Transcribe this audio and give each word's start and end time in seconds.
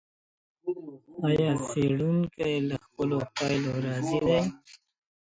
ایا 1.27 1.49
څېړونکی 1.67 2.53
له 2.69 2.75
خپلو 2.85 3.17
پایلو 3.35 3.73
راضي 3.85 4.17
دی؟ 4.27 4.39